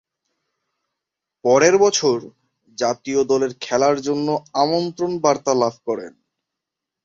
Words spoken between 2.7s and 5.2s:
জাতীয় দলের খেলার জন্যে আমন্ত্রণ